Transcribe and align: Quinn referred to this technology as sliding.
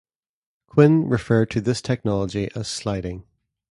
Quinn 0.65 1.07
referred 1.07 1.51
to 1.51 1.61
this 1.61 1.79
technology 1.79 2.49
as 2.55 2.67
sliding. 2.67 3.23